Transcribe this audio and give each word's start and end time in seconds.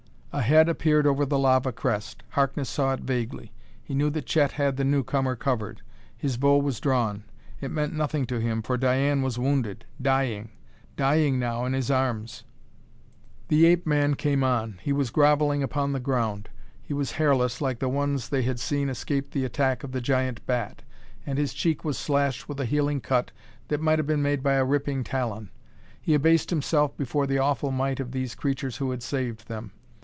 A 0.33 0.41
head 0.43 0.69
appeared 0.69 1.05
over 1.05 1.25
the 1.25 1.37
lava 1.37 1.73
crest. 1.73 2.23
Harkness 2.29 2.69
saw 2.69 2.93
it 2.93 3.01
vaguely. 3.01 3.51
He 3.83 3.93
knew 3.93 4.09
that 4.11 4.27
Chet 4.27 4.53
had 4.53 4.77
the 4.77 4.85
newcomer 4.85 5.35
covered; 5.35 5.81
his 6.15 6.37
bow 6.37 6.57
was 6.59 6.79
drawn. 6.79 7.25
It 7.59 7.69
meant 7.69 7.91
nothing 7.93 8.25
to 8.27 8.39
him, 8.39 8.61
for 8.61 8.77
Diane 8.77 9.23
was 9.23 9.37
wounded 9.37 9.83
dying! 10.01 10.51
Dying, 10.95 11.37
now, 11.37 11.65
in 11.65 11.73
his 11.73 11.91
arms.... 11.91 12.45
The 13.49 13.65
ape 13.65 13.85
man 13.85 14.15
came 14.15 14.41
on; 14.41 14.79
he 14.81 14.93
was 14.93 15.09
grovelling 15.09 15.63
upon 15.63 15.91
the 15.91 15.99
ground. 15.99 16.47
He 16.81 16.93
was 16.93 17.11
hairless, 17.11 17.59
like 17.59 17.79
the 17.79 17.89
one 17.89 18.17
they 18.29 18.43
had 18.43 18.57
seen 18.57 18.87
escape 18.87 19.31
the 19.31 19.43
attack 19.43 19.83
of 19.83 19.91
the 19.91 19.99
giant 19.99 20.45
bat, 20.45 20.81
and 21.25 21.37
his 21.37 21.53
cheek 21.53 21.83
was 21.83 21.97
slashed 21.97 22.47
with 22.47 22.57
a 22.61 22.65
healing 22.65 23.01
cut 23.01 23.31
that 23.67 23.81
might 23.81 23.99
have 23.99 24.07
been 24.07 24.21
made 24.21 24.41
by 24.41 24.53
a 24.53 24.63
ripping 24.63 25.03
talon. 25.03 25.49
He 26.01 26.13
abased 26.13 26.51
himself 26.51 26.95
before 26.95 27.27
the 27.27 27.39
awful 27.39 27.71
might 27.71 27.99
of 27.99 28.13
these 28.13 28.33
creatures 28.33 28.77
who 28.77 28.91
had 28.91 29.03
saved 29.03 29.49
them. 29.49 29.73